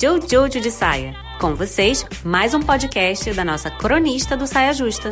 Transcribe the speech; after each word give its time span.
Jojo 0.00 0.60
de 0.60 0.70
Saia. 0.70 1.12
Com 1.40 1.56
vocês, 1.56 2.06
mais 2.24 2.54
um 2.54 2.60
podcast 2.60 3.32
da 3.32 3.44
nossa 3.44 3.68
cronista 3.68 4.36
do 4.36 4.46
Saia 4.46 4.72
Justa. 4.72 5.10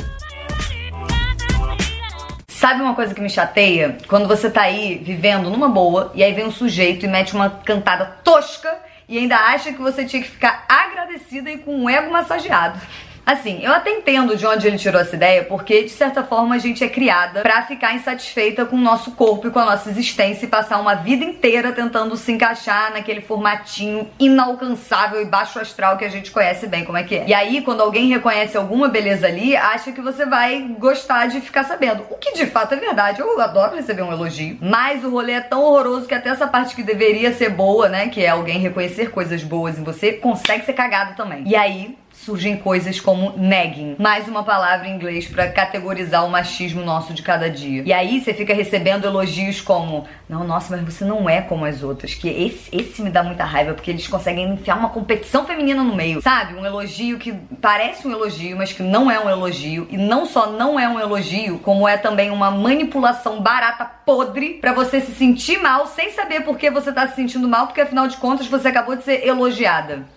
Sabe 2.46 2.82
uma 2.82 2.94
coisa 2.94 3.12
que 3.12 3.20
me 3.20 3.28
chateia? 3.28 3.98
Quando 4.06 4.28
você 4.28 4.48
tá 4.48 4.62
aí 4.62 4.98
vivendo 4.98 5.50
numa 5.50 5.68
boa 5.68 6.12
e 6.14 6.22
aí 6.22 6.32
vem 6.32 6.46
um 6.46 6.52
sujeito 6.52 7.04
e 7.04 7.08
mete 7.08 7.34
uma 7.34 7.50
cantada 7.50 8.04
tosca 8.22 8.78
e 9.08 9.18
ainda 9.18 9.36
acha 9.36 9.72
que 9.72 9.82
você 9.82 10.04
tinha 10.04 10.22
que 10.22 10.28
ficar 10.28 10.64
agradecida 10.68 11.50
e 11.50 11.58
com 11.58 11.82
o 11.82 11.90
ego 11.90 12.12
massageado. 12.12 12.80
Assim, 13.26 13.58
eu 13.60 13.72
até 13.72 13.90
entendo 13.90 14.36
de 14.36 14.46
onde 14.46 14.68
ele 14.68 14.78
tirou 14.78 15.00
essa 15.00 15.16
ideia, 15.16 15.42
porque 15.42 15.82
de 15.82 15.90
certa 15.90 16.22
forma 16.22 16.54
a 16.54 16.58
gente 16.58 16.84
é 16.84 16.88
criada 16.88 17.42
para 17.42 17.60
ficar 17.64 17.92
insatisfeita 17.92 18.64
com 18.64 18.76
o 18.76 18.80
nosso 18.80 19.10
corpo 19.10 19.48
e 19.48 19.50
com 19.50 19.58
a 19.58 19.64
nossa 19.64 19.90
existência 19.90 20.46
e 20.46 20.48
passar 20.48 20.78
uma 20.78 20.94
vida 20.94 21.24
inteira 21.24 21.72
tentando 21.72 22.16
se 22.16 22.30
encaixar 22.30 22.92
naquele 22.92 23.20
formatinho 23.20 24.08
inalcançável 24.20 25.20
e 25.20 25.24
baixo 25.24 25.58
astral 25.58 25.96
que 25.96 26.04
a 26.04 26.08
gente 26.08 26.30
conhece 26.30 26.68
bem 26.68 26.84
como 26.84 26.98
é 26.98 27.02
que 27.02 27.16
é. 27.16 27.24
E 27.26 27.34
aí, 27.34 27.62
quando 27.62 27.80
alguém 27.80 28.08
reconhece 28.08 28.56
alguma 28.56 28.86
beleza 28.86 29.26
ali, 29.26 29.56
acha 29.56 29.90
que 29.90 30.00
você 30.00 30.24
vai 30.24 30.60
gostar 30.78 31.26
de 31.26 31.40
ficar 31.40 31.64
sabendo. 31.64 32.04
O 32.08 32.14
que 32.14 32.32
de 32.32 32.46
fato 32.46 32.74
é 32.74 32.76
verdade. 32.76 33.20
Eu 33.20 33.40
adoro 33.40 33.74
receber 33.74 34.02
um 34.02 34.12
elogio, 34.12 34.56
mas 34.60 35.02
o 35.02 35.10
rolê 35.10 35.32
é 35.32 35.40
tão 35.40 35.62
horroroso 35.62 36.06
que 36.06 36.14
até 36.14 36.28
essa 36.28 36.46
parte 36.46 36.76
que 36.76 36.82
deveria 36.84 37.32
ser 37.32 37.50
boa, 37.50 37.88
né, 37.88 38.08
que 38.08 38.22
é 38.22 38.28
alguém 38.28 38.60
reconhecer 38.60 39.10
coisas 39.10 39.42
boas 39.42 39.76
em 39.76 39.82
você, 39.82 40.12
consegue 40.12 40.64
ser 40.64 40.74
cagado 40.74 41.16
também. 41.16 41.42
E 41.44 41.56
aí, 41.56 41.96
surgem 42.24 42.56
coisas 42.56 42.98
como 42.98 43.34
nagging, 43.36 43.96
mais 43.98 44.26
uma 44.26 44.42
palavra 44.42 44.88
em 44.88 44.94
inglês 44.94 45.26
para 45.26 45.48
categorizar 45.48 46.24
o 46.24 46.30
machismo 46.30 46.84
nosso 46.84 47.12
de 47.12 47.22
cada 47.22 47.48
dia. 47.48 47.82
E 47.86 47.92
aí 47.92 48.20
você 48.20 48.32
fica 48.32 48.54
recebendo 48.54 49.04
elogios 49.04 49.60
como: 49.60 50.06
"Não, 50.28 50.44
nossa, 50.44 50.76
mas 50.76 50.84
você 50.84 51.04
não 51.04 51.28
é 51.28 51.40
como 51.40 51.64
as 51.64 51.82
outras", 51.82 52.14
que 52.14 52.28
esse 52.28 52.68
esse 52.72 53.02
me 53.02 53.10
dá 53.10 53.22
muita 53.22 53.44
raiva 53.44 53.74
porque 53.74 53.90
eles 53.90 54.08
conseguem 54.08 54.54
enfiar 54.54 54.76
uma 54.76 54.88
competição 54.88 55.44
feminina 55.44 55.82
no 55.82 55.94
meio. 55.94 56.22
Sabe? 56.22 56.54
Um 56.54 56.64
elogio 56.64 57.18
que 57.18 57.32
parece 57.60 58.08
um 58.08 58.12
elogio, 58.12 58.56
mas 58.56 58.72
que 58.72 58.82
não 58.82 59.10
é 59.10 59.20
um 59.20 59.28
elogio 59.28 59.86
e 59.90 59.96
não 59.96 60.26
só 60.26 60.50
não 60.50 60.80
é 60.80 60.88
um 60.88 60.98
elogio, 60.98 61.58
como 61.58 61.86
é 61.86 61.96
também 61.96 62.30
uma 62.30 62.50
manipulação 62.50 63.40
barata 63.40 63.84
podre 63.84 64.54
para 64.54 64.72
você 64.72 65.00
se 65.00 65.12
sentir 65.12 65.58
mal 65.58 65.86
sem 65.86 66.10
saber 66.10 66.42
por 66.42 66.56
que 66.56 66.70
você 66.70 66.92
tá 66.92 67.06
se 67.08 67.16
sentindo 67.16 67.48
mal, 67.48 67.66
porque 67.66 67.80
afinal 67.80 68.08
de 68.08 68.16
contas 68.16 68.46
você 68.46 68.68
acabou 68.68 68.96
de 68.96 69.04
ser 69.04 69.26
elogiada. 69.26 70.15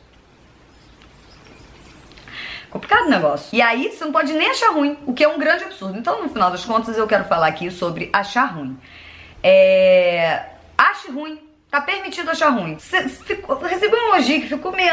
Complicado 2.70 3.08
o 3.08 3.09
negócio. 3.09 3.56
E 3.56 3.62
aí 3.62 3.89
você 3.89 4.06
não 4.06 4.12
pode 4.12 4.31
nem 4.34 4.50
achar 4.50 4.72
ruim, 4.72 4.98
o 5.06 5.14
que 5.14 5.23
é 5.23 5.28
um 5.28 5.39
grande 5.39 5.64
absurdo. 5.64 5.98
Então, 5.98 6.22
no 6.22 6.30
final 6.30 6.52
das 6.52 6.64
contas, 6.64 6.98
eu 6.98 7.08
quero 7.08 7.26
falar 7.26 7.48
aqui 7.48 7.72
sobre 7.72 8.09
achar 8.14 8.45
ruim. 8.45 8.78
É... 9.44 10.44
Ache 10.78 11.11
ruim. 11.11 11.39
Tá 11.70 11.80
permitido 11.81 12.31
achar 12.31 12.50
ruim. 12.50 12.80
Você 12.80 13.08
ficou, 13.08 13.56
recebeu 13.59 14.00
um 14.00 14.16
elogio 14.16 14.42
que 14.42 14.48
ficou 14.48 14.72
meio. 14.72 14.92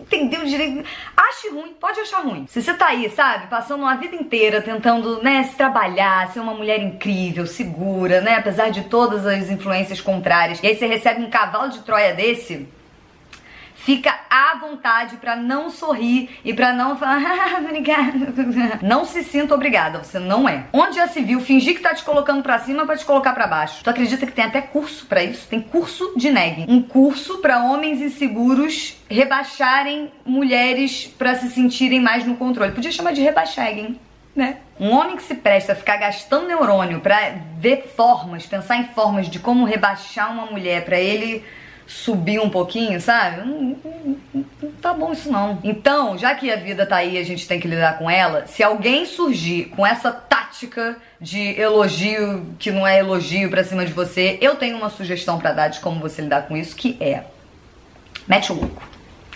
Entendeu 0.00 0.44
direito? 0.44 0.88
Ache 1.16 1.48
ruim, 1.48 1.74
pode 1.80 1.98
achar 1.98 2.20
ruim. 2.20 2.46
Se 2.48 2.62
você 2.62 2.74
tá 2.74 2.88
aí, 2.88 3.10
sabe, 3.10 3.48
passando 3.48 3.80
uma 3.80 3.96
vida 3.96 4.14
inteira 4.14 4.62
tentando, 4.62 5.20
né, 5.20 5.42
se 5.42 5.56
trabalhar, 5.56 6.30
ser 6.32 6.38
uma 6.38 6.54
mulher 6.54 6.80
incrível, 6.80 7.44
segura, 7.44 8.20
né, 8.20 8.36
apesar 8.36 8.70
de 8.70 8.82
todas 8.84 9.26
as 9.26 9.50
influências 9.50 10.00
contrárias, 10.00 10.60
e 10.62 10.66
aí 10.68 10.76
você 10.76 10.86
recebe 10.86 11.22
um 11.22 11.28
cavalo 11.28 11.70
de 11.70 11.80
Troia 11.80 12.14
desse 12.14 12.68
Fica 13.84 14.16
à 14.30 14.56
vontade 14.60 15.16
para 15.16 15.34
não 15.34 15.68
sorrir 15.68 16.38
e 16.44 16.54
para 16.54 16.72
não 16.72 16.96
falar, 16.96 17.20
ah, 17.56 17.58
obrigada. 17.58 18.32
Não 18.80 19.04
se 19.04 19.24
sinta 19.24 19.56
obrigada, 19.56 19.98
você 19.98 20.20
não 20.20 20.48
é. 20.48 20.66
Onde 20.72 20.96
já 20.96 21.08
se 21.08 21.20
viu 21.20 21.40
fingir 21.40 21.74
que 21.74 21.80
tá 21.80 21.92
te 21.92 22.04
colocando 22.04 22.44
para 22.44 22.60
cima 22.60 22.86
para 22.86 22.96
te 22.96 23.04
colocar 23.04 23.32
para 23.32 23.48
baixo? 23.48 23.82
Tu 23.82 23.90
acredita 23.90 24.24
que 24.24 24.30
tem 24.30 24.44
até 24.44 24.60
curso 24.60 25.06
para 25.06 25.24
isso? 25.24 25.48
Tem 25.48 25.60
curso 25.60 26.12
de 26.16 26.30
negging. 26.30 26.66
Um 26.68 26.80
curso 26.80 27.38
para 27.38 27.64
homens 27.64 28.00
inseguros 28.00 29.02
rebaixarem 29.10 30.12
mulheres 30.24 31.12
para 31.18 31.34
se 31.34 31.50
sentirem 31.50 32.00
mais 32.00 32.24
no 32.24 32.36
controle. 32.36 32.70
Podia 32.70 32.92
chamar 32.92 33.12
de 33.12 33.20
rebaixegging. 33.20 33.98
Né? 34.34 34.58
Um 34.78 34.92
homem 34.92 35.16
que 35.16 35.24
se 35.24 35.34
presta 35.34 35.72
a 35.72 35.76
ficar 35.76 35.96
gastando 35.96 36.46
neurônio 36.46 37.00
para 37.00 37.34
ver 37.58 37.92
formas, 37.96 38.46
pensar 38.46 38.76
em 38.76 38.84
formas 38.94 39.28
de 39.28 39.40
como 39.40 39.66
rebaixar 39.66 40.32
uma 40.32 40.46
mulher 40.46 40.84
para 40.84 40.98
ele 40.98 41.44
subir 41.86 42.40
um 42.40 42.48
pouquinho, 42.48 43.00
sabe? 43.00 43.46
Não, 43.46 43.76
não, 43.84 44.16
não, 44.34 44.72
tá 44.80 44.92
bom 44.92 45.12
isso 45.12 45.30
não. 45.30 45.58
Então, 45.62 46.16
já 46.16 46.34
que 46.34 46.50
a 46.50 46.56
vida 46.56 46.86
tá 46.86 46.96
aí, 46.96 47.18
a 47.18 47.24
gente 47.24 47.46
tem 47.46 47.60
que 47.60 47.68
lidar 47.68 47.98
com 47.98 48.10
ela. 48.10 48.46
Se 48.46 48.62
alguém 48.62 49.06
surgir 49.06 49.66
com 49.76 49.86
essa 49.86 50.10
tática 50.10 50.96
de 51.20 51.60
elogio 51.60 52.46
que 52.58 52.70
não 52.70 52.86
é 52.86 52.98
elogio 52.98 53.50
pra 53.50 53.64
cima 53.64 53.84
de 53.84 53.92
você, 53.92 54.38
eu 54.40 54.56
tenho 54.56 54.76
uma 54.76 54.90
sugestão 54.90 55.38
para 55.38 55.52
dar 55.52 55.68
de 55.68 55.80
como 55.80 56.00
você 56.00 56.22
lidar 56.22 56.42
com 56.42 56.56
isso, 56.56 56.74
que 56.76 56.96
é 57.00 57.24
mete 58.26 58.52
o 58.52 58.54
louco. 58.54 58.82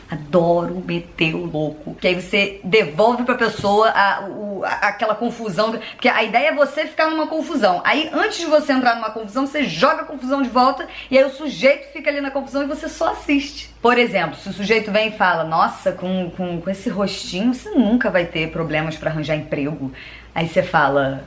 Adoro 0.08 0.84
meter 0.86 1.34
o 1.34 1.46
louco. 1.46 1.96
Que 1.96 2.06
aí 2.06 2.14
você 2.14 2.60
devolve 2.62 3.24
pra 3.24 3.34
pessoa 3.34 3.88
a, 3.90 4.28
o, 4.28 4.64
a, 4.64 4.70
aquela 4.88 5.16
confusão. 5.16 5.72
Porque 5.72 6.08
a 6.08 6.22
ideia 6.22 6.48
é 6.48 6.54
você 6.54 6.86
ficar 6.86 7.10
numa 7.10 7.26
confusão. 7.26 7.82
Aí, 7.84 8.08
antes 8.12 8.38
de 8.38 8.46
você 8.46 8.72
entrar 8.72 8.94
numa 8.94 9.10
confusão, 9.10 9.46
você 9.46 9.64
joga 9.64 10.02
a 10.02 10.04
confusão 10.04 10.42
de 10.42 10.48
volta. 10.48 10.86
E 11.10 11.18
aí 11.18 11.24
o 11.24 11.30
sujeito 11.30 11.92
fica 11.92 12.08
ali 12.08 12.20
na 12.20 12.30
confusão 12.30 12.62
e 12.62 12.66
você 12.66 12.88
só 12.88 13.10
assiste. 13.10 13.74
Por 13.82 13.98
exemplo, 13.98 14.36
se 14.36 14.48
o 14.48 14.52
sujeito 14.52 14.92
vem 14.92 15.08
e 15.08 15.16
fala: 15.16 15.42
Nossa, 15.42 15.90
com, 15.90 16.30
com, 16.36 16.60
com 16.60 16.70
esse 16.70 16.88
rostinho 16.88 17.52
você 17.52 17.70
nunca 17.70 18.08
vai 18.08 18.26
ter 18.26 18.52
problemas 18.52 18.96
para 18.96 19.10
arranjar 19.10 19.34
emprego. 19.34 19.90
Aí 20.32 20.48
você 20.48 20.62
fala: 20.62 21.24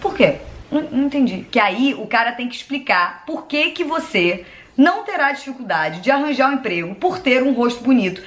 Por, 0.00 0.14
quê? 0.14 0.38
Não, 0.70 0.80
não 0.80 1.04
entendi. 1.04 1.46
Que 1.50 1.60
aí 1.60 1.92
o 1.92 2.06
cara 2.06 2.32
tem 2.32 2.48
que 2.48 2.56
explicar 2.56 3.22
por 3.26 3.44
que 3.44 3.72
que 3.72 3.84
você 3.84 4.46
não 4.80 5.04
terá 5.04 5.30
dificuldade 5.30 6.00
de 6.00 6.10
arranjar 6.10 6.48
um 6.48 6.54
emprego 6.54 6.94
por 6.94 7.18
ter 7.18 7.42
um 7.42 7.52
rosto 7.52 7.84
bonito. 7.84 8.22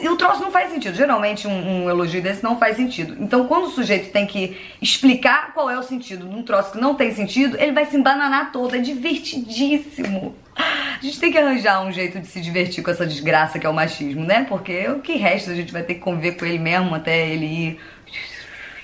E 0.00 0.08
o 0.08 0.16
troço 0.16 0.40
não 0.40 0.50
faz 0.50 0.70
sentido. 0.72 0.96
Geralmente 0.96 1.46
um, 1.46 1.84
um, 1.84 1.90
elogio 1.90 2.22
desse 2.22 2.42
não 2.42 2.58
faz 2.58 2.76
sentido. 2.76 3.14
Então 3.20 3.46
quando 3.46 3.64
o 3.64 3.70
sujeito 3.70 4.10
tem 4.10 4.26
que 4.26 4.56
explicar 4.80 5.52
qual 5.52 5.68
é 5.68 5.78
o 5.78 5.82
sentido 5.82 6.26
de 6.26 6.34
um 6.34 6.42
troço 6.42 6.72
que 6.72 6.80
não 6.80 6.94
tem 6.94 7.14
sentido, 7.14 7.58
ele 7.60 7.72
vai 7.72 7.84
se 7.84 7.94
embananar 7.94 8.52
todo. 8.52 8.74
É 8.74 8.78
divertidíssimo. 8.78 10.34
A 10.56 10.98
gente 11.02 11.20
tem 11.20 11.30
que 11.30 11.36
arranjar 11.36 11.86
um 11.86 11.92
jeito 11.92 12.18
de 12.18 12.26
se 12.26 12.40
divertir 12.40 12.82
com 12.82 12.90
essa 12.90 13.06
desgraça 13.06 13.58
que 13.58 13.66
é 13.66 13.68
o 13.68 13.74
machismo, 13.74 14.24
né? 14.24 14.46
Porque 14.48 14.88
o 14.88 15.00
que 15.00 15.16
resta 15.16 15.50
a 15.50 15.54
gente 15.54 15.72
vai 15.72 15.82
ter 15.82 15.94
que 15.94 16.00
conviver 16.00 16.32
com 16.32 16.46
ele 16.46 16.58
mesmo 16.58 16.94
até 16.94 17.28
ele 17.28 17.44
ir 17.44 17.80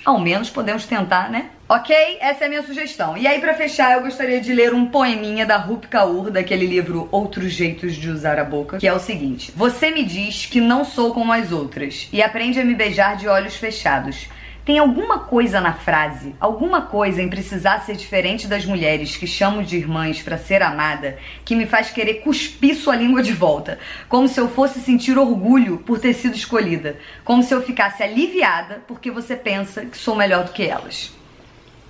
ao 0.04 0.19
menos 0.19 0.50
podemos 0.50 0.84
tentar, 0.84 1.31
né? 1.31 1.47
Ok? 1.69 1.97
Essa 2.20 2.44
é 2.44 2.47
a 2.47 2.50
minha 2.50 2.62
sugestão. 2.62 3.16
E 3.16 3.26
aí, 3.26 3.41
para 3.41 3.54
fechar, 3.54 3.92
eu 3.92 4.03
gostaria 4.03 4.41
de 4.41 4.53
ler 4.53 4.75
um 4.75 4.87
poeminha 4.87 5.47
da 5.47 5.56
Rupi 5.56 5.88
Kaur, 5.88 6.31
daquele 6.31 6.66
livro 6.66 7.09
Outros 7.10 7.53
Jeitos 7.53 7.94
de 7.94 8.10
Usar 8.10 8.38
a 8.38 8.44
Boca, 8.44 8.78
que 8.78 8.87
é 8.87 8.92
o 8.92 8.98
seguinte: 8.98 9.50
Você 9.56 9.91
me 9.91 10.04
diz 10.04 10.47
que 10.47 10.60
não 10.60 10.84
sou 10.84 11.15
como 11.15 11.32
as 11.32 11.53
outras 11.53 12.09
e 12.12 12.22
aprende 12.22 12.60
a 12.60 12.65
me 12.65 12.75
beijar 12.75 13.16
de 13.16 13.26
olhos 13.26 13.56
fechados. 13.56 14.28
Tem 14.64 14.78
alguma 14.78 15.19
coisa 15.19 15.60
na 15.60 15.75
frase, 15.75 16.34
alguma 16.41 16.82
coisa 16.82 17.20
em 17.20 17.28
precisar 17.28 17.80
ser 17.80 17.97
diferente 17.97 18.47
das 18.47 18.64
mulheres 18.64 19.14
que 19.14 19.26
chamo 19.26 19.62
de 19.62 19.76
irmãs 19.76 20.22
para 20.22 20.38
ser 20.38 20.62
amada, 20.62 21.19
que 21.44 21.54
me 21.54 21.66
faz 21.66 21.91
querer 21.91 22.22
cuspir 22.22 22.74
sua 22.74 22.97
língua 22.97 23.22
de 23.22 23.32
volta, 23.32 23.78
como 24.08 24.26
se 24.26 24.41
eu 24.41 24.48
fosse 24.48 24.80
sentir 24.80 25.19
orgulho 25.19 25.78
por 25.78 25.98
ter 25.98 26.14
sido 26.14 26.34
escolhida, 26.34 26.98
como 27.24 27.42
se 27.42 27.53
eu 27.54 27.60
ficasse 27.60 28.03
aliviada 28.03 28.82
porque 28.88 29.10
você 29.10 29.36
pensa 29.36 29.84
que 29.84 29.98
sou 29.98 30.16
melhor 30.16 30.44
do 30.44 30.53
que 30.53 30.62
elas. 30.62 31.12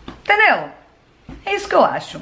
Entendeu? 0.08 0.70
É 1.46 1.54
isso 1.54 1.68
que 1.68 1.74
eu 1.76 1.84
acho. 1.84 2.20